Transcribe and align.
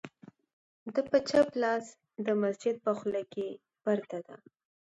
د 0.93 0.95
په 1.09 1.17
چپ 1.29 1.47
لاس 1.63 1.85
د 2.25 2.27
مسجد 2.41 2.75
په 2.85 2.91
خوله 2.97 3.23
کې 3.33 3.47
پرته 3.83 4.17
ده، 4.27 4.35